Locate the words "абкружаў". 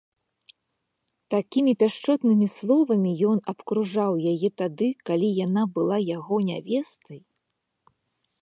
3.53-4.11